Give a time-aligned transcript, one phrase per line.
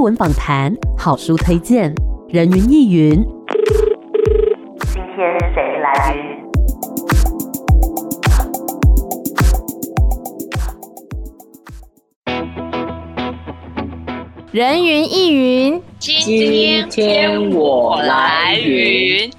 [0.00, 1.94] 艺文访谈、好书推荐、
[2.30, 3.22] 人云亦云。
[4.80, 6.40] 今天谁来云？
[14.52, 19.30] 人云亦云，今天我来云。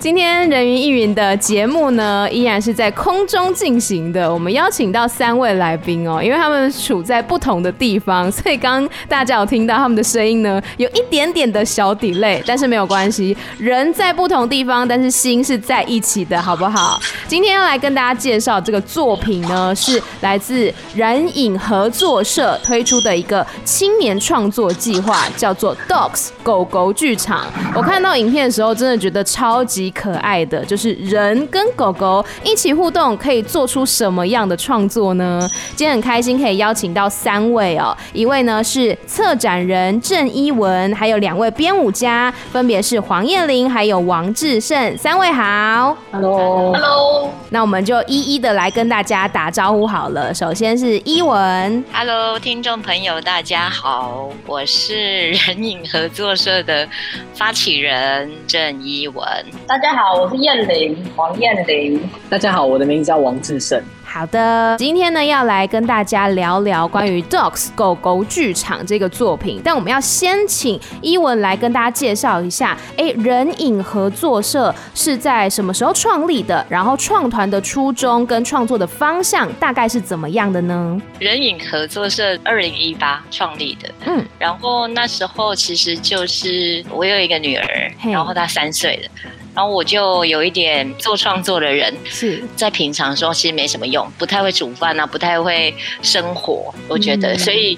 [0.00, 4.32] 今天人云亦云的节目呢，依然是在空中进行的。
[4.32, 13.36] 我们邀请到三位来宾哦，因为他们处在不同的地方，所以刚大家有听到他们的声音呢，有一点点的小 delay，但是没有关系。
[13.58, 17.00] 人在不同地方，但是心是在一起的，好不好？
[17.26, 27.46] 今天要来跟大家介绍这个作品呢，是来自人影合作社推出的一个青年创作计划，叫做 Dogs 狗狗剧场。
[27.74, 29.87] 我看到影片的时候，真的觉得超级。
[29.90, 35.48] 可爱的就是人跟狗狗一起互动，可以做出什么样的创作呢？
[35.76, 50.34] 今天很开心可以邀请到三位哦，一位呢是策展人郑一文，还有两位编舞家，分别是黄燕玲还有王志胜，三位好，Hello，Hello，那我们就一一的来跟大家打招呼好了。
[50.34, 56.88] 首先是一文，Hello，听众朋友大家好，我是人影合作社的
[57.34, 59.24] 发起人郑一文。
[59.66, 62.00] 大家好，我是燕玲，王燕玲。
[62.28, 63.80] 大家好，我的名字叫王志胜。
[64.02, 72.76] 好的，今天呢要来跟大家聊聊关于 Dogs 狗狗剧场这个作品，但我们要先请伊文来跟大家介绍一下。
[72.96, 76.64] 哎，人影合作社是在什么时候创立的？
[76.68, 81.00] 然后创团的初衷跟创作的方向大概是怎么样的呢？
[81.20, 89.32] 人影合作社二零一八创立的，嗯，然后那时候其实就是我有一个女儿，然后她三岁了。
[89.58, 97.76] 然后我就有一点做创作的人，是在平常说其实没什么用，不太会煮饭啊，不太会生活，我觉得，嗯、所以。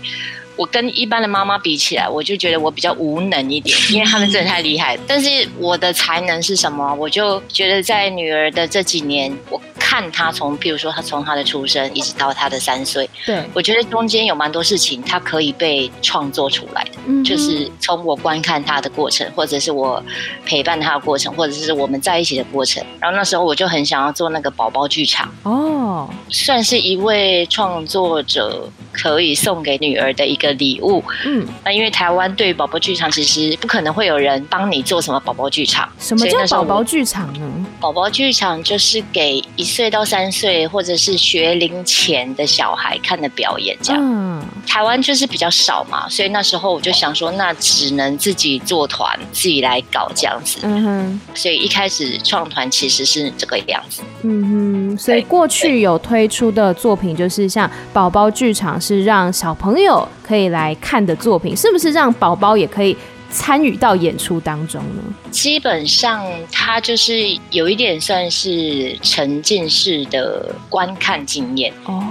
[0.60, 4.94] 我跟一般的妈妈比起来，我就觉得我比较无能一点，因为他们真的太厉害。
[5.08, 6.94] 但是我的才能是什么？
[6.96, 16.90] 我就觉得在女儿的这几年，我看她从，譬如说她从她的出生一直到她的三岁，对，我觉得中间有蛮多事情，她可以被创作出来的。
[17.06, 20.02] 嗯，就是从我观看她的过程，或者是我
[20.44, 22.84] 陪伴她的过程，或者是我们在一起的过程。
[23.00, 30.50] 然后那时候我就很想要做那个宝宝剧场哦，算是一位创作者可以送给女儿的一个。
[30.60, 35.88] 礼物，嗯，那因为台湾对于宝宝剧场其实不可能会有人帮你做什么宝宝剧场。
[35.98, 37.66] 什么叫宝宝剧场呢？
[37.80, 44.02] 宝宝剧场就是给一岁到三岁或者是学龄前的小孩看的表演，这样。
[44.02, 50.58] 嗯，台湾就是比较少嘛，所以那时候我就想说，那只能自己做团，自己来搞这样子。
[50.62, 54.02] 嗯哼，所以一开始创团其实是这个样子。
[54.24, 62.96] 嗯哼，所以过去有推出的作品就是像宝宝剧场，是让小朋友可以来看的作品，是不是让宝宝也可以
[63.30, 65.02] 参与到演出当中呢？
[65.30, 72.02] 基本上，它就是有一点算是沉浸式的观看经验哦。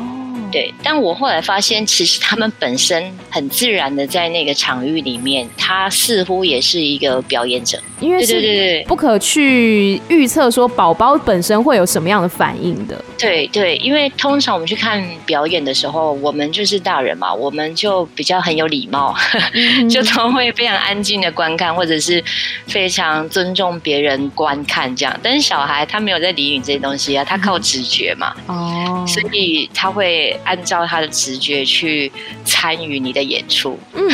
[0.51, 12.99] 对，但我后来发现，其实他们本身很自然的在那个场域里面，他似乎也是一个表演者，因为对对对，不可去预测说宝宝本身会有什么样的反应的。
[13.17, 19.13] 对对，因为通常我们去看表演的时候，我们就是大人嘛，我们就比较很有礼貌，
[19.89, 22.23] 就都会非常安静的观看，或者是
[22.65, 25.19] 非常尊重别人观看这样。
[25.21, 30.38] 但是小孩他没有在理你这些东西啊，他靠直觉嘛，哦，所以他会。
[30.43, 32.11] 按照他的直觉去
[32.43, 34.07] 参与你的演出，嗯，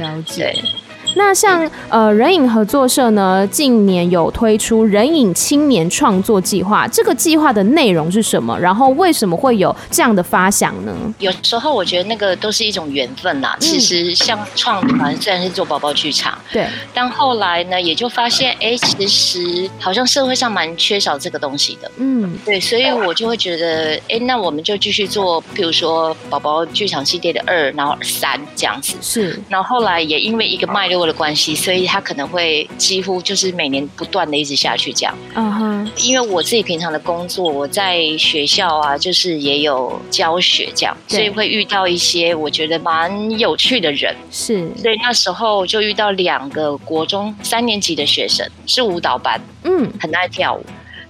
[0.00, 0.54] 了解。
[1.14, 8.58] 那像呃人影合作社呢，近年有推出人影青年创作计划，这个计划的内容是什么？
[8.58, 10.92] 然后为什么会有这样的发想呢？
[11.20, 13.56] 有时候我觉得那个都是一种缘分呐。
[13.60, 21.90] 其实像创团虽然是做宝宝剧场，对，但后来呢也就发现，哎，其实好像社会上蛮缺少这个东西的。
[21.98, 28.96] 嗯，对，所以我就会觉得，哎，那我们就继续做，譬如说宝宝剧场系列的二，然后三这样子。
[29.00, 31.03] 是，然后后来也因为一个脉络。
[31.06, 35.14] 的关系，所以他可能会几乎就是每年不断的一直下去这样。
[35.34, 44.14] 嗯哼，因为我自己平常的工作，我在学校啊，就是也有教学这样，所以会遇到一些我觉得蛮有趣的人。
[44.30, 50.64] 是，所以那时候就遇到两个国中三年级的学生，是舞蹈班，嗯，很爱跳舞。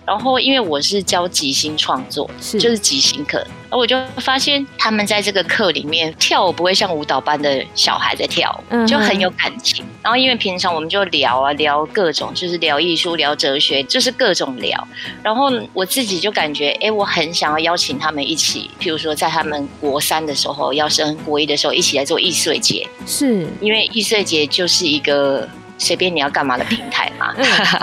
[0.06, 3.42] 然后因为我是教即兴创作，是就是即兴课。
[3.74, 9.84] 而我就发现他们在这个课里面跳舞不会像舞蹈班的小孩在跳舞，就很有感情。
[10.00, 14.86] 然后因为平常我们就聊啊聊各种，就是聊艺术、聊哲学，就是各种聊。
[15.24, 22.86] 然后我自己就感觉，哎，我很想要邀请他们一起，譬如说在他们国三的时候要升国一的时候，一起来做易碎节。
[23.04, 25.48] 是因为易碎节就是一个
[25.78, 27.34] 随便你要干嘛的平台嘛，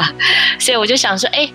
[0.58, 1.50] 所以我就想说，哎。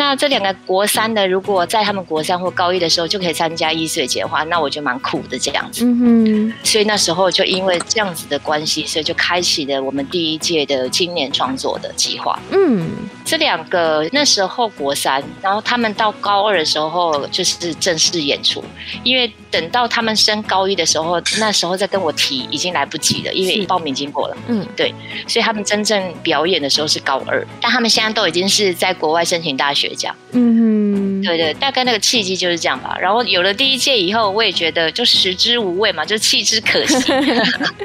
[0.00, 5.84] 那这两个国三的，如果在他们国三或高一的时候就可以参加一岁节的话，那我觉得蛮酷的这样子。
[5.84, 6.54] 嗯哼。
[6.64, 12.40] 所以那时候就因为这样子的关系，所以就开启了我们第一届的青年创作的计划。
[12.50, 12.88] 嗯。
[13.26, 18.64] 这两个那时候国三，然后他们到高二的时候就是正式演出，
[19.04, 24.36] 因为等到他们升高一的时候，那时候再跟我提已经来不及了，因为报名经过了。
[24.48, 24.92] 嗯，对，
[25.28, 30.16] 所以他们真正表演的时候是高二，但他们现在都已经是在国外申请大学这样。
[30.32, 32.96] 嗯哼，对对，大概那个契机就是这样吧。
[33.00, 37.00] 然后有了第一届以后，我也觉得就食之无味嘛，就弃之可惜，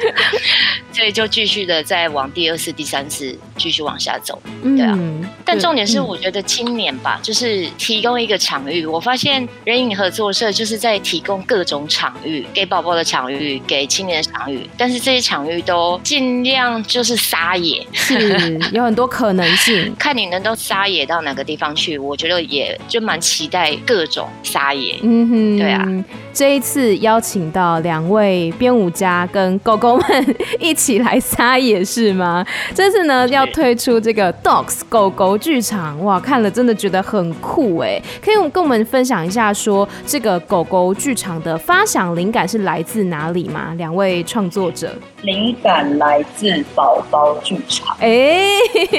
[0.92, 4.42] 所以就继续的再往第二次、第三次继续往下走。
[4.63, 4.97] 对啊。
[5.44, 8.86] 但重点是，我觉得青年吧，就是提供一个场域。
[8.86, 14.68] 我发现人影合作社就是在提供各种场域，给宝宝的场域，给青年的场域。
[14.77, 21.98] 但是这些场域都尽量就是撒野，是有很多可能性， 看你能够撒野到哪个地方去。
[21.98, 24.98] 我觉得也就蛮期待各种撒野。
[25.02, 25.86] 嗯哼，对啊。
[26.34, 32.46] 这一次邀请到两位编舞家跟狗狗们一起来撒野是吗？
[32.74, 38.02] 这次呢要推出这个 Dogs 狗狗剧场，哇，看了真的觉得很酷哎！
[38.22, 43.74] 可以跟我们分享一下，说这个狗狗剧场的发想灵感是来自哪里吗？
[43.78, 47.96] 两位创作者，灵感来自宝宝剧场。
[48.02, 48.46] 哎，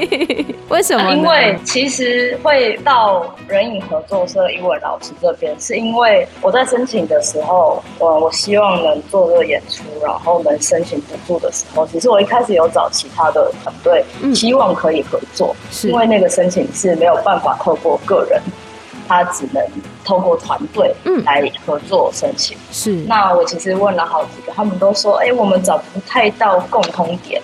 [0.70, 1.16] 为什么呢？
[1.16, 7.20] 因为其实会到人影合作社英文老师这边，是因为我在申请的。
[7.26, 18.40] 时候，我我希望能做这个演出，然后能申请补助的时候，其实我一开始有找其他的团队，希望可以合作，嗯，因为那个申请是没有办法透过个人，
[19.08, 19.66] 他只能
[20.04, 20.94] 透过团队
[21.24, 22.56] 来合作申请。
[22.70, 27.42] 是，那我其实问了好几个，他们都说，哎，我们找不太到共通点。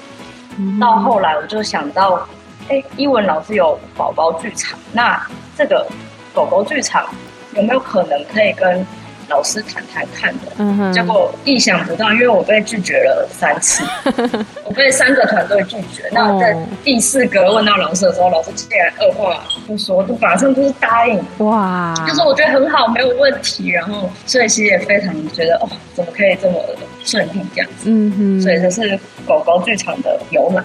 [0.80, 2.24] 到后来我就想到，
[2.68, 5.20] 哎，伊文老师有宝宝剧场，那
[5.56, 5.86] 这个
[6.34, 7.06] 狗狗剧场
[7.54, 8.86] 有没有可能可以跟
[9.28, 13.84] 老师谈谈看的，嗯哼，结果意想不到，因为我被拒绝了三次，
[14.64, 16.08] 我被三个团队拒绝。
[16.12, 16.54] 那在
[16.84, 21.18] 第四个问到老师的时候，老师竟然二话不说，就马上就是答应。
[21.38, 21.94] 哇！
[22.06, 23.70] 就是我觉得很好，没有问题。
[23.70, 26.60] 然后，所以其实也非常觉得，哦，怎么可以这么
[27.04, 27.90] 顺利这样子？
[27.90, 28.40] 嗯哼。
[28.40, 30.64] 所以这是狗狗剧场的由来。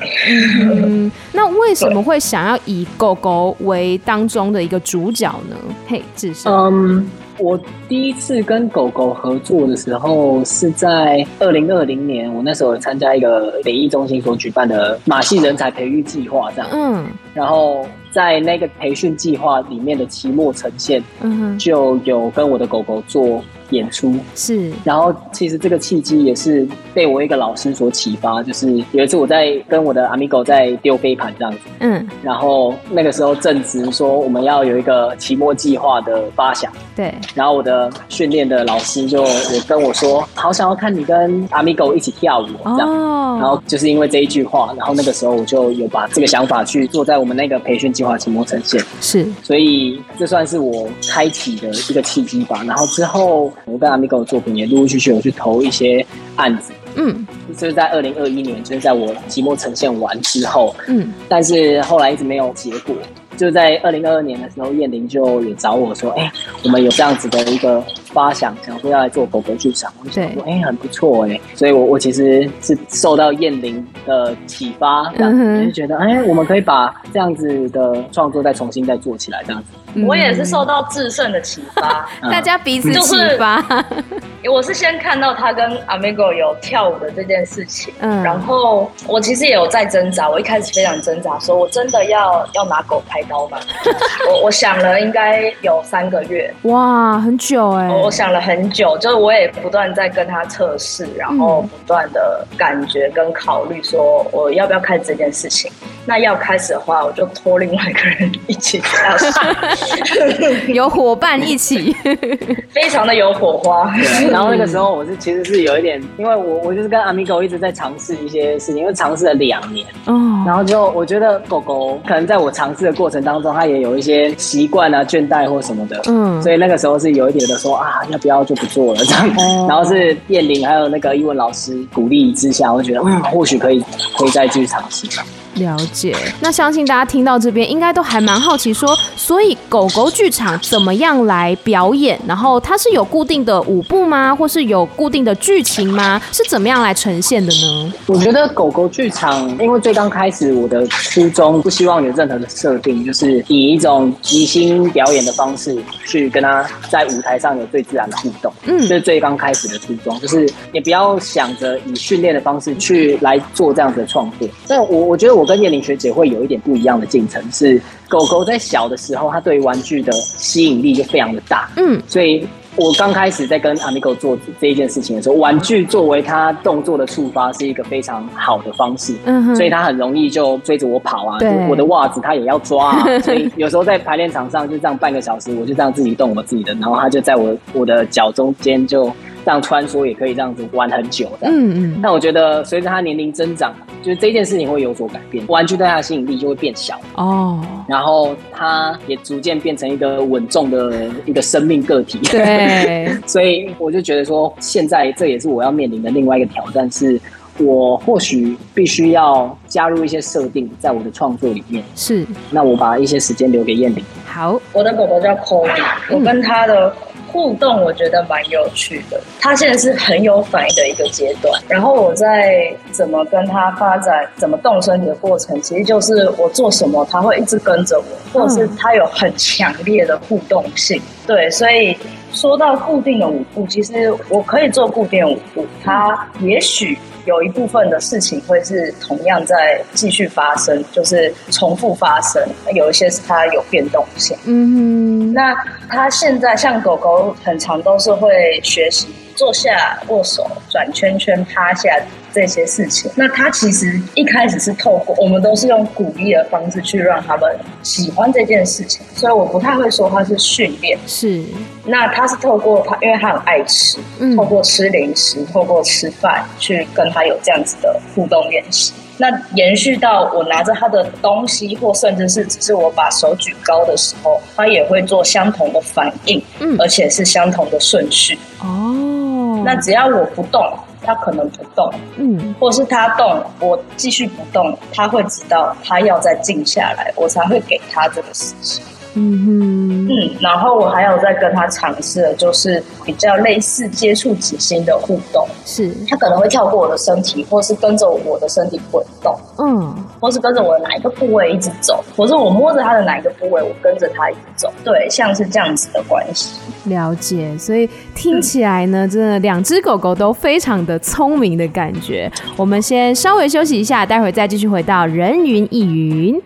[0.59, 5.55] 嗯，那为什么会想要以狗狗为当中的一个主角呢？
[5.87, 6.53] 嘿，智胜。
[6.53, 7.09] 嗯。
[7.39, 7.55] 我
[7.87, 16.67] 第一次跟狗狗合作的时候是在二零二零年，我那时候参加一个北艺中心所举办的马戏人才培育计划，这样。
[16.73, 17.05] 嗯。
[17.35, 24.15] 然后在那个培训计划里面的期末呈现，嗯哼，就有跟我的狗狗做演出。
[24.35, 53.51] 是，然后其实这个契机也是被我一个老师所启发，就是有一次我在跟我的阿米狗在丢飞盘这样子，嗯，然后那个时候正值说我们要有一个期末计划的发想，对，然后我的训练的老师就也跟我说，好想要看你跟阿米狗一起跳舞这样，哦，然后就是因为这一句话，然后那个时候我就有把这个想法去做在我们那个培训计划期末呈现，是，所以这算是我开启的一个契机吧，然后之后。
[53.65, 56.05] 我跟 Amigo 的作品也陆陆续续有去投一些
[56.35, 57.25] 案子，嗯，
[57.57, 62.95] 就是在二零二一年，就是在我期末呈现完之后，嗯，但是后来一直没有结果。
[63.35, 66.31] 就在二零二二年的时候，燕玲就也找我说：“哎、欸，
[66.63, 67.83] 我们有这样子的一个
[68.13, 79.69] 发想，想说要来做狗狗剧场。”我就想说：“哎、欸，很不错哎、欸。”所以我，我我其实是受到燕玲的启发，这样子、嗯、就觉得：“哎、欸，我们可以把这样子的创作再重新再做起来，这样子。”
[80.05, 83.63] 我也是受到智胜的启发， 大家彼此启发。
[84.51, 90.29] 我是先看到他跟 Amigo 有跳舞的这件事情，嗯，然后我其实也有在挣扎。
[90.29, 93.57] 我一开始非常挣扎，说我真的要要拿狗拍刀吗？
[94.29, 97.96] 我我想了应该有三个月，哇，很久哎、欸。
[98.01, 105.71] 我想了很久，就是我也不断在跟他测试，然后不断的感觉跟考虑，说我要不要开始这件事情。
[106.09, 110.71] 那要开始的话，我就拖另外一个人一起下去。
[110.71, 111.93] 有伙伴一起，
[112.71, 113.93] 非常的有火花。
[113.93, 133.83] 对，然后那个时候我是其实是有一点，因为我我就是跟 Amigo 一直在尝试一些事情，因为尝试了两年，哦，然后就我觉得狗狗可能在我尝试的过程当中，它也有一些习惯啊、倦怠或什么的，嗯，所以那个时候是有一点的说啊，要不要就不做了这样，哦， 然后是叶玲还有那个英文老师鼓励之下，我觉得嗯，或许可以
[134.17, 135.07] 可以再继续尝试。
[135.57, 142.17] 了解，那相信大家听到这边应该都还蛮好奇说，说所以狗狗剧场怎么样来表演？
[142.27, 144.33] 然后它是有固定的舞步吗？
[144.33, 146.21] 或是有固定的剧情吗？
[146.31, 147.93] 是怎么样来呈现的呢？
[148.05, 158.53] 我觉得狗狗剧场，因为最刚开始我的初衷不希望有任何的设定，就是以一种即兴表演的方式去跟它在舞台上有最自然的互动。
[158.65, 164.47] 嗯，这是最刚开始的初衷，就是也不要想着以训练的方式去来做这样子的创作。
[164.67, 165.46] 但我我觉得我。
[165.47, 171.69] 跟叶玲学姐会有一点不一样的进程，是狗狗在小的时候，它对于玩具的吸引力就非常的大。
[171.77, 179.15] 嗯，所以我刚开始在跟 Amigo 做这一件事情的时候，玩具作为它动作的触发，是一个非常好的方式。
[179.25, 181.39] 嗯哼，所以它很容易就追着我跑啊，
[181.69, 183.05] 我的袜子它也要抓啊。
[183.21, 189.11] 所以有时候在排练场上就这样半个小时，我就这样自己动我自己的，然后它就在我我的脚中间就。
[189.47, 192.01] 这样穿梭也可以这样子玩很久的，嗯嗯。
[192.01, 193.73] 那我觉得随着他年龄增长，
[194.03, 197.65] 就是这件事情会有所改变，玩具对他的吸引力就会变小哦。
[197.87, 202.19] 然后他也逐渐变成一个稳重的一个生命个体。
[202.29, 203.09] 对。
[203.25, 207.17] 所以我就觉得说，现在这也是我要面临的另外一个挑战，是
[207.57, 211.81] 我或许必须要加入一些设定在我的创作里面。
[211.95, 212.25] 是。
[212.51, 214.03] 那我把一些时间留给燕玲。
[214.25, 216.93] 好，我的狗狗叫 Cody，我跟他的。
[217.37, 230.99] 互动我觉得蛮有趣的，他现在是很有反应的一个阶段，然后我在怎么跟他发展、怎么动身体的过程，其实就是我做什么他会一直跟着我，或者是他有很强烈的互动性。
[231.27, 231.95] 对，所以
[232.33, 236.97] 说到固定的舞步，其实我可以做固定的舞步，他也许。
[237.27, 242.41] 有一部分的事情会是同样在继续发生，就是重复发生。
[242.73, 244.35] 有一些是它有变动性。
[244.45, 245.53] 嗯哼，那
[245.89, 251.89] 它现在像狗狗，很常都是会学习坐下、握手、转圈圈、趴下。
[252.37, 260.95] 这些事情，那他其实一开始是透过我们都是用鼓励的方式去让他们喜欢这件事情，所以我不太会说他是训练。
[261.07, 261.43] 是，
[261.85, 263.97] 那他是透过他，因为他很爱吃，
[264.35, 268.93] 透过吃零食，透过吃饭去跟他有这样子的互动练习。
[269.17, 278.37] 那延续到我拿着他的东西，或甚至是只是我把手举高的时候，他也会做相同的反应，嗯，而且是相同的顺序。
[278.59, 280.61] 哦，那只要我不动。
[281.07, 288.83] 他可能不动，嗯，或是他动，我继续不动，他会知道他要再静下来，我才会给他这个事情。
[289.17, 306.59] 嗯哼，嗯，然后我还有在跟他尝试的，就是比较类似接触即兴的互动，是，他可能会跳过我的身体，或是跟着我的身体滚动，嗯，或是跟着我的哪一个部位一直走，或是我摸着他的哪一个部位，我跟着他一直走，对，像是这样子的关系。
[306.85, 312.31] 了解，所以听起来呢，嗯、真的两只狗狗都非常的聪明的感觉。
[312.55, 316.41] 我们先稍微休息一下，待会再继续回到人云亦云。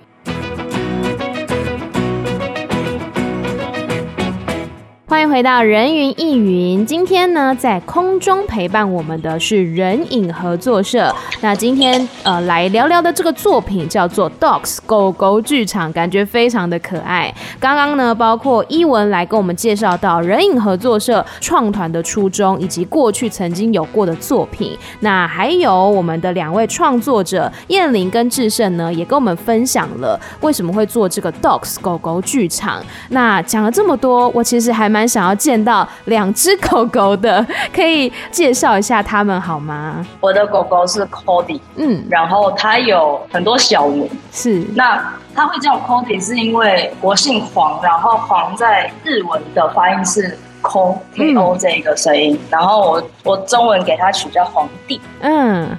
[5.11, 6.85] 欢迎回到人云亦云。
[6.85, 11.13] 今天呢，在空中陪伴我们的是人影合作社。
[11.41, 17.35] 那今天呃，来聊聊的这个作品叫做《Dogs 狗狗剧场》，感觉非常的可爱。
[17.59, 24.77] 刚刚呢，包括伊文来跟我们介绍到人影合作社创团的初衷，以及过去曾经有过的作品。
[25.01, 32.79] 那还有我们的两位创作者燕玲跟智胜呢，也跟我们分享了为什么会做这个《Dogs 狗狗剧场》。
[33.09, 35.00] 那讲了这么多，我其实还蛮。
[35.07, 40.05] 想要见到两只狗狗的，可以介绍一下他们好吗？
[40.19, 44.63] 我的狗狗是 Cody，嗯，然后它有很多小名，是。
[44.75, 55.77] 那它会叫 Cody，是因为我姓黄，然后黄在日文的发音是 Ko K O 这个声音，嗯、然后我我中文给它取叫皇帝，嗯，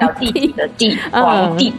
[0.00, 1.70] 小弟弟的弟， 皇帝。
[1.70, 1.78] 嗯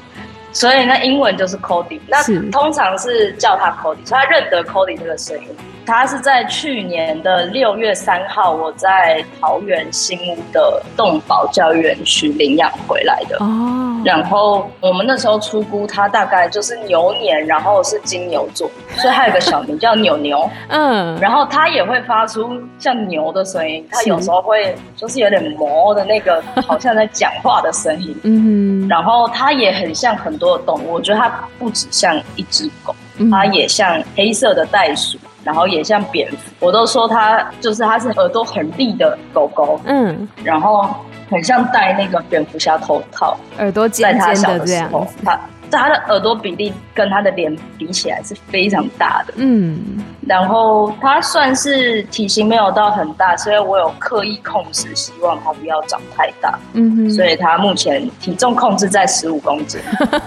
[0.56, 5.50] 所以那英文就是 Cody，那通常是叫他 Cody，所以他认得 Cody 这个声音。
[5.86, 13.38] 他是在去年的六月三号，我在桃园新屋的动保教育园区领养回来的。
[13.40, 14.02] 哦。
[14.04, 20.50] 然后我们那时候出估它大概就是牛年，然后是金牛座， 所以它有个小名叫牛牛。
[20.68, 21.18] 嗯。
[21.20, 28.16] 然后它也会发出像牛的声音，它有时候会就是有点磨的那个，好像在讲话的声音。
[28.24, 28.88] 嗯。
[28.90, 30.66] 然后它也很像很多的。
[30.66, 32.96] 动物，我觉得它不只像一只狗，
[33.30, 35.16] 它也像黑色的袋鼠，
[35.46, 40.90] 然后也像蝙蝠，我都说它就是它是耳朵很立的狗狗，嗯，然后
[41.30, 44.90] 很像戴那个蝙蝠侠头套，耳朵尖尖的这样。
[45.24, 49.80] 它的耳朵比例跟他的脸比起来是非常大的，嗯，
[50.28, 59.80] 然后他算是体型没有到很大，所以我有刻意控制，希望他不要长太大，嗯哼，所以他目前体重控制在十五公斤，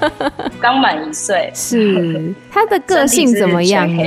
[0.60, 2.34] 刚满一岁，是。
[2.50, 4.02] 他的个性怎么样呢？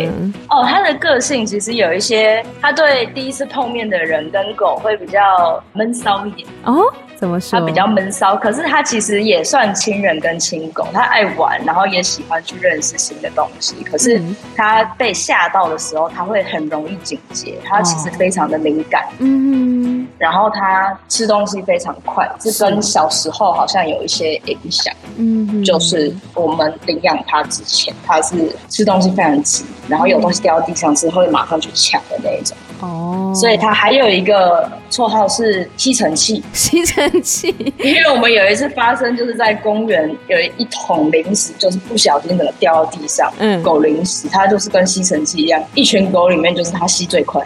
[0.50, 6.48] 哦，他的个性其实有一些，他对第一次碰面的人跟狗会比较闷骚一点。
[6.66, 6.84] 哦。
[7.22, 7.60] 怎么说？
[7.60, 10.88] 他比较闷骚，可是他其实也算亲人跟亲狗。
[10.92, 13.76] 他爱玩，然后也喜欢去认识新的东西。
[13.84, 14.20] 可是
[14.58, 17.60] 他被吓到的时候，他会很容易警戒。
[17.64, 19.08] 他其实非常的敏感。
[19.20, 20.08] 嗯。
[20.18, 24.92] 然后他吃东西非常快，这跟小时候好像有一些影响。
[25.18, 25.64] 嗯。
[25.64, 32.58] 就是我们领养他之前，他是吃东西非常急，然后有东西掉到地上之后会马上去抢的那一种。
[32.82, 33.34] 哦。
[33.36, 36.44] 所以他还有一个绰号是吸尘器。
[36.54, 37.54] 吸尘器。
[37.80, 43.32] 因为我们有一次发生，就是在公园有一桶零食，就是不小心的掉到地上。
[43.40, 47.42] 嗯，狗零食，它就是跟吸尘器一样，一群狗里面就是它吸最快，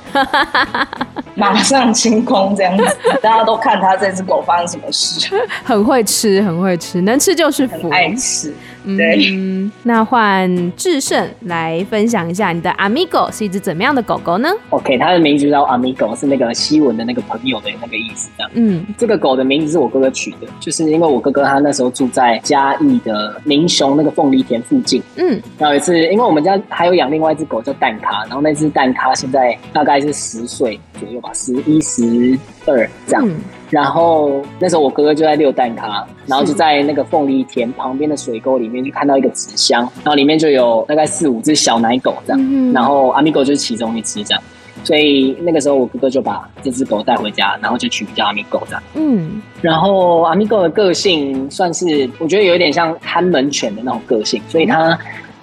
[1.36, 2.84] 马上清空这样子。
[3.22, 5.30] 大家都看它这只狗发生什么事，
[5.64, 8.54] 很会吃，很会吃，能吃就是福，爱吃。
[8.98, 18.52] 对，嗯，那换智胜来分享一下你的 Amigo 是一只怎么样的狗狗呢？OK，它的名字叫 Amigo，是那个西文的那个朋友的那个意思，这样。
[18.54, 25.02] 嗯，这个狗的名字是我哥哥取的，就是因为我哥哥他那时候住在嘉义的民雄那个凤梨田附近。
[25.16, 33.28] 嗯，然后有一次，因为我们家还有养另外一只狗叫蛋咖，然后那只蛋咖现在大概是十岁左右吧，十一十二这样。
[33.28, 33.36] 嗯
[33.72, 44.44] 然后那时候我哥哥就在遛蛋咖，然后就在那个凤梨田旁边的水沟里面就看到一个纸箱，然后里面就有大概四五只小奶狗这样，嗯、然后 Amigo 就是其中一只这样，
[44.84, 48.84] 所以那个时候我哥哥就把这只狗带回家，然后就取名叫 Amigo 这样。
[48.94, 54.98] 嗯，然后 Amigo 的个性算是我觉得有一点像看门犬的那种个性，所以他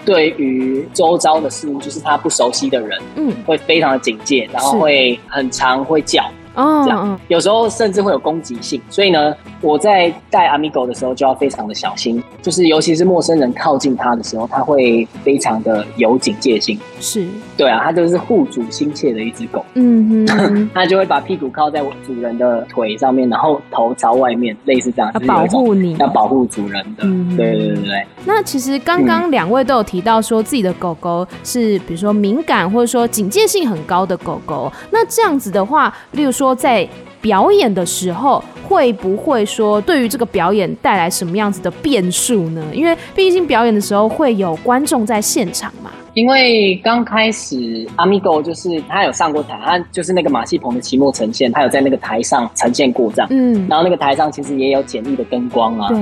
[0.05, 6.25] 对于周遭的事物，就是他不熟悉的人，嗯，会非常的警戒，然后会很常会叫。
[6.55, 16.79] 哦，这样有时候甚至会有攻击性，所以呢，我在带阿米狗的时候就要非常的小心，就是尤其是陌生人靠近它的时候，它会非常的有警戒性。
[17.01, 19.65] 是，对啊，它就是护主心切的一只狗。
[19.75, 27.05] 嗯哼， 它就会把屁股靠在主人的腿上面，然后头朝外面，类似这样，保护你，要保护主人的。
[27.05, 28.07] 嗯、对对对对。
[28.27, 36.42] 那其实刚刚两位都有提到说自己的狗狗是，比如说敏感或者说警戒性很高的狗狗，那这样子的话，例如说。
[36.43, 36.87] 说在
[37.21, 42.61] 表演的时候，会不会说对于这个表演带来什么样子的变数呢？
[42.75, 45.93] 因为毕竟表演的时候会有观众在现场嘛。
[46.15, 53.29] 因为刚开始阿米 go 就是他有上过台，他就是那个马戏棚的期末呈现，他有在那个台上呈现过这样。
[53.31, 55.89] 嗯，然后那个台上其实也有简易的灯光啊。
[55.89, 55.99] 对，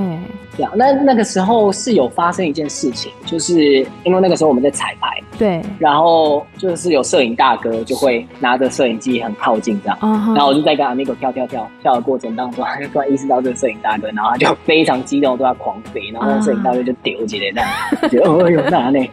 [0.57, 0.73] 这样。
[0.75, 5.23] 那那个时候是有发生一件事情，就是因为那个时候我们在彩排。
[5.41, 5.63] 对。
[5.79, 9.99] 然后就是有摄影大哥就会拿着摄影机很靠近这样。
[10.01, 10.37] Uh huh.
[10.37, 19.11] 然后我就在跟 Amigo 跳跳跳跳的过程当中，他就突然意识到这个摄影大哥，然后他就非常激动，对他狂飞，然后摄影大哥就丢起来这样，觉得哦哟那那。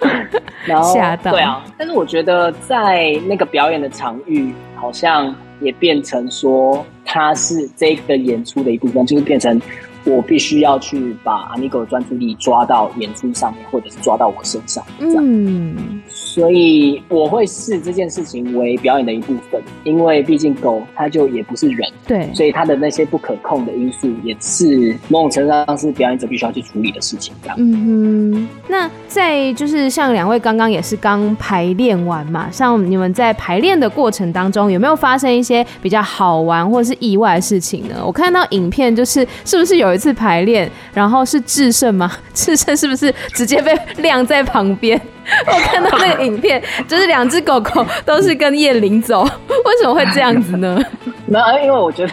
[0.64, 9.60] 然后吓到对啊，但是我觉得在那个表演的场域，好像也变成说，他是这个演出的一部分，就是变成。
[10.04, 15.22] 我必须要去把 Amigo 的专注力抓到演出上面，或者是抓到我身上，这样。
[15.24, 27.56] 嗯，所以我会视这件事情为表演的一部分，因为毕竟狗它就也不是人，对，所以它的那些不可控的因素也是某种程度上是表演者必须要去处理的事情，这样。
[27.60, 38.02] 嗯哼，那在就是像两位刚刚也是刚排练完嘛，像你们在排练的过程当中有没有发生一些比较好玩或者是意外的事情呢？
[38.04, 39.91] 我看到影片就是是不是有？
[39.92, 42.10] 有一次排练，然后是智胜吗？
[42.32, 44.98] 智胜是不是直接被晾在旁边？
[45.46, 50.82] 我看到那个影片，就是两只狗狗都是跟叶玲走，为什么会这样子呢？
[51.28, 52.12] 没有，因为我觉得。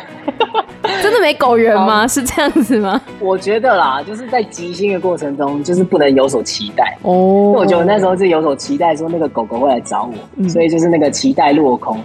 [1.02, 2.08] 真的没狗缘吗？
[2.08, 3.00] 是这样子吗？
[3.20, 7.14] 我觉得啦，就是在即兴的过程中，就是不能有所期待哦。
[7.14, 12.00] 因为我觉得我那时候是有所期待，说那个狗狗会来找我，嗯、所以就是那个期待落空，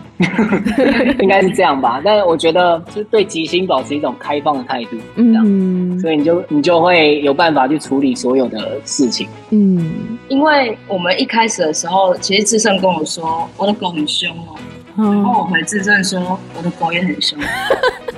[1.21, 2.01] 应该是这样吧。
[2.05, 9.29] 但是我觉得，就是对即兴保持一种开放的态度，这样，嗯、所以你就你就会有办法去处理所有的事情。
[9.51, 14.57] 嗯，因为我们一开始的时候，其实志胜跟我说，我的狗很凶哦。
[14.97, 17.39] 然后我回自证说我的狗也很凶。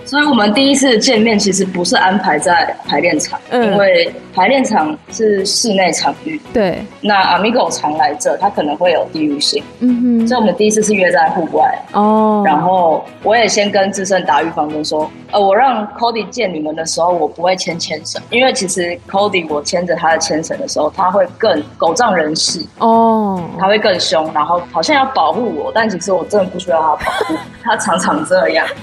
[0.04, 6.40] 所以我们第一次见面其实不是安排在排练场，嗯，因为排练场是室内场域。
[6.52, 6.80] 对。
[7.00, 9.60] 那 Amigo 常来这，它可能会有地域性。
[9.80, 10.28] 嗯哼。
[10.28, 11.76] 所以我们第一次是约在户外。
[11.92, 12.40] 哦。
[12.46, 22.64] 然后我也先跟智胜打预防针说，呃，我让 Cody 见你们的时候，我不会牵牵绳，因为其实 Cody 我牵着他的牵绳的时候，他会更狗仗人势。
[22.78, 23.42] 哦。
[23.58, 28.66] 他会更凶，然后好像要保护我，但其实我真的不需要他保护，他常常这样。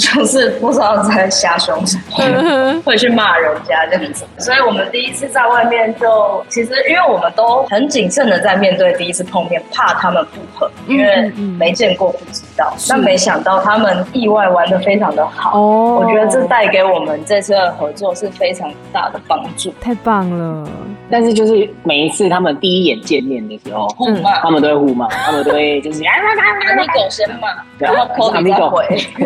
[0.00, 12.74] 就是不知道在瞎凶什么，会去骂人家这样子，所以我们第一次在外面就其实，因为我们都很谨慎的在面对第一次碰面，怕他们不合，因为没见过不知道。
[12.88, 20.68] 但没想到他们意外玩的非常的好，哦我觉得这带给我们这次的合作是非常大的帮助，太棒了。
[21.10, 28.84] 但是就是每一次他们第一眼见面的时候，互骂，他们都会互骂，他们都会就是啊啊啊啊，你狗先骂，然后 Cody 再回。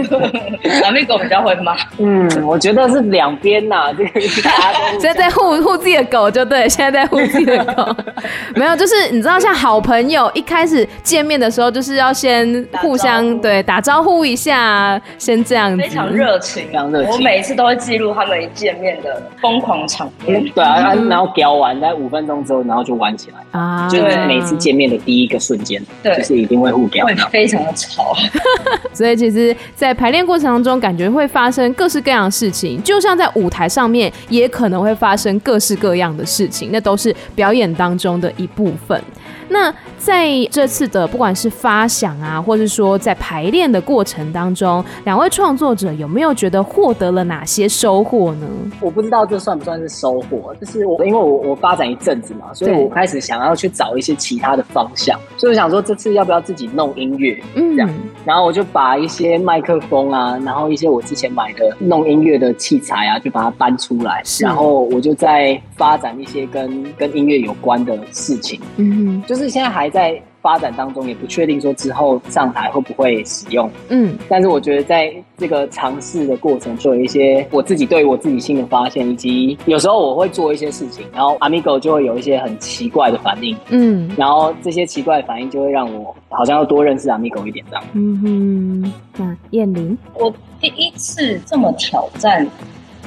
[0.89, 4.21] Amigo 比较会骂，嗯，我觉得是两边呐，这个
[4.99, 7.87] 现在在护护自己的狗就对，现在在护自己的狗，
[8.57, 17.13] 没有，就是你知道，像好朋友一开始见面的时候，就是要先互相对打招呼一下，先这样子，非常热情，非常热情。
[17.13, 23.39] 我每一次都会记录他们一见面的疯狂场面，对啊，然后聊完在五分钟之后，然后就玩起来。
[23.59, 28.15] 啊，就是每次见面的第一个瞬间，对，就是一定会互聊，会非常的吵，
[28.93, 39.03] 所以其实，在排练过程当中，感觉会发生各式各样的事情，就像在舞台上面，也可能会发生各式各样的事情，那都是表演当中的一部分。
[39.51, 48.47] 那在这次的不管是发想啊，或是说在排练的过程当中，两位创作者有没有觉得获得了哪些收获呢？
[48.81, 57.91] 我不知道这算不算是收获，就是我因为我我发展一阵子嘛，所以我开始想要去找一些其他的方向，所以我想说这次要不要自己弄音乐，嗯，这样，
[58.25, 69.39] 然后我就把一些麦克风啊，然后一些我之前买的弄音乐的器材啊，就把它搬出来，然后我就在发展一些跟跟音乐有关的事情，嗯，就。
[69.39, 73.69] 就是现在还在发展当中，也不确定说之后上台会不会使用。
[73.89, 83.57] 嗯，但是我觉得在这个尝试的过程，就有一些我自己对于我自己新的发现，以及有时候我会做一些事情，然后 Amigo 就会有一些很奇怪的反应。
[83.71, 87.85] 嗯，然后这些奇怪的反应就会让我好像要多认识 Amigo 一点这样。
[87.95, 92.47] 嗯哼，那燕玲，我第一次这么挑战。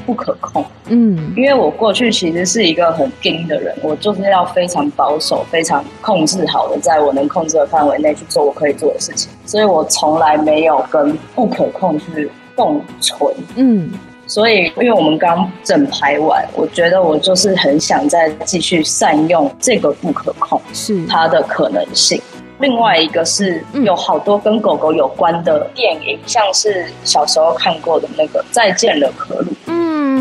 [0.06, 13.92] 不可控，嗯，因为我过去其实是一个很硬的人，我就是要非常保守、非常控制好的，在我能控制的范围内去做我可以做的事情，所以我从来没有跟不可控去共存，嗯，
[14.28, 21.06] 所以因为我们刚整排完，我觉得我就是很想再继续善用这个不可控，是。
[21.08, 22.22] 它的可能性。
[22.60, 29.48] 另外一个是有好多跟狗狗有关的电影，像是小时候看过的那个《再见了，可鲁》。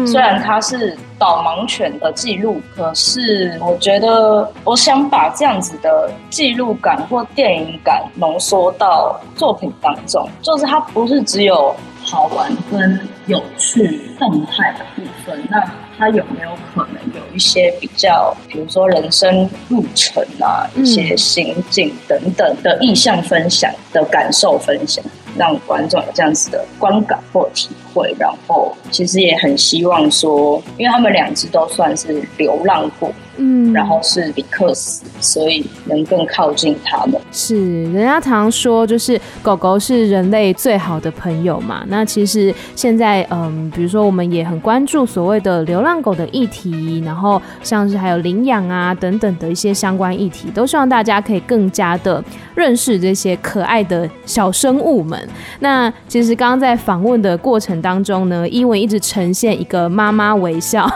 [0.07, 15.63] 虽然它是导盲犬的记录，可是我觉得我想把这样子的记录感或电影感浓缩到作品当中，就是它不是只有好玩跟有趣动态的部分，那
[15.99, 25.05] 它有没有可能有一些比较，比如说人生路程啊，一些心境等等的意向分享的感受分享，
[25.37, 33.13] 让观众有这样子的观感或体会，然后其实也很希望说，因为他们两只都算是流浪过。
[33.43, 37.19] 嗯，然后是比克斯，所以能更靠近他们。
[37.33, 41.83] 是，人家常说就是狗狗是人类最好的朋友嘛。
[41.89, 52.23] 那其实现在，嗯，比如说我们也很关注所谓的流浪狗的议题，然后像是还有领养啊等等的一些相关议题，都希望大家可以更加的
[52.55, 55.19] 认识这些可爱的小生物们。
[55.61, 60.87] 那其实刚刚在访问的过程当中呢，伊文一直呈现一个妈妈微笑。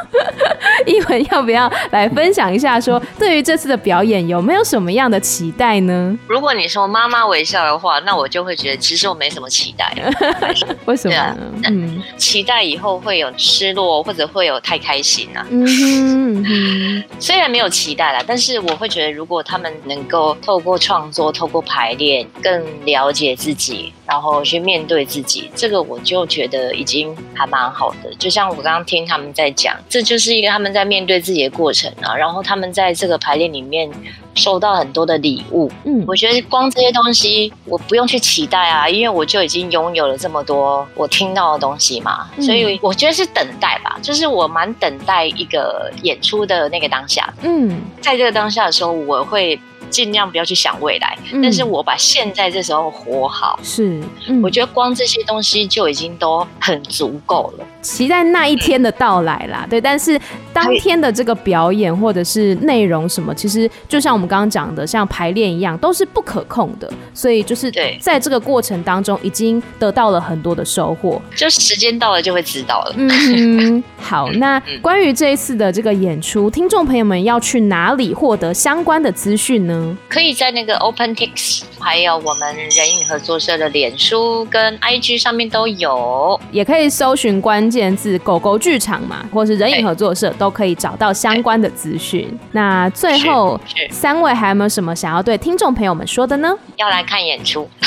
[0.87, 6.17] 依文要不要来分享一下说，说对于这次的表演有没有什么样的期待呢？
[6.29, 9.95] 如果你说妈妈微笑的话，那我就会觉得其实我没什么期待。
[10.85, 11.37] 为什么呢？
[11.65, 15.47] 嗯，期待以后会有失落，或者会有太开心啊。
[15.49, 28.13] 嗯哼，嗯哼，虽然没有期待啦，但是我会觉得，如果他们能够透过创作、透过排练，更了解自己，然后去面对自己，这个我就觉得已经还蛮好的。
[28.19, 30.74] 就像我刚刚听他们在讲，这就是一个他们。
[30.75, 33.91] 在面对自己的过程啊，然后他们在这个排练里面
[34.35, 35.71] 收到很多的礼物。
[35.85, 42.29] 嗯，我觉得光这些东西我不用去期待啊，因为我就已经拥有了这么多我听到的东西嘛。
[42.37, 47.33] 嗯，所以我觉得是等待吧，就是我蛮等待一个演出的那个当下。
[47.43, 49.59] 嗯，在这个当下的时候，我会
[49.95, 57.65] 尽量不要去想未来，嗯、但是我把现在这时候活好，是，嗯、我觉得光这些东西就已经都很足够了。
[57.81, 60.19] 期待那一天的到来啦，对，但是
[60.53, 71.23] 当天的这个表演或者是内容什么，其实就像我们刚刚讲的，像排练一样，都是不可控的，所以就是在这个过程当中，已经得到了很多的收获。
[71.37, 72.95] 就时间到了就会知道了。
[72.97, 79.84] 嗯，好， 那关于这一次的这个演出，听众朋友们要去哪里获得相关的资讯呢？
[80.07, 87.55] 可以在那个 OpenTix，还有我们人影合作社的脸书跟 IG 上面都有，也可以搜寻关。
[87.55, 92.29] 关键字“狗狗剧场”嘛，或是人影合作社，都可以找到相关的资讯。
[92.51, 93.59] 那最后
[93.91, 96.53] 三位还有没有什么想要对听众朋友们说的呢？
[96.75, 97.71] 要来看演出，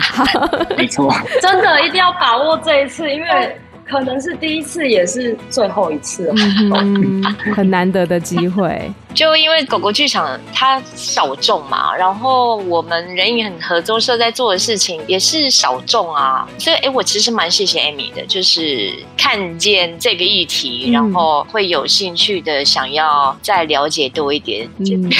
[0.00, 0.24] 好，
[0.78, 3.54] 没错，真的一定要把握这一次，因为
[3.86, 6.32] 可能是第一次，也是最后一次，
[6.74, 7.22] 嗯，
[7.54, 8.90] 很难得的机会。
[9.16, 24.68] 就因为狗狗剧场它小众嘛，然后我们人影合作社在做的事情也是小众啊，所以哎，我其实蛮谢谢 Amy 的，就是看见这个议题，然后会有兴趣的想要再了解多一点。
[24.80, 25.10] 嗯、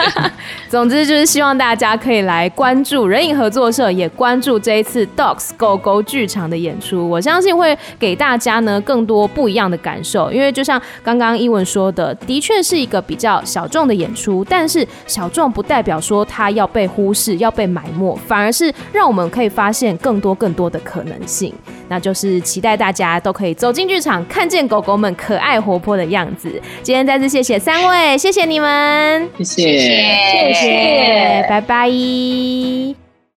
[0.70, 13.33] 总之就是希望大家可以来关注人影合作社，也关注这一次 Dogs 狗狗剧场的演出，我相信会给大家呢更多不一样的感受，因为就像刚刚伊文说的，的确是一个比较。
[13.42, 21.54] 小众的演出，但是小众不代表说它要被忽视、要被埋没，反而是让我们可以发现更多更多的可能性。
[21.88, 26.50] 那就是期待大家都可以走进剧场，看见狗狗们可爱活泼的样子。
[26.82, 33.03] 今天再次谢谢三位，谢谢你们，谢谢，谢谢，谢谢，拜拜。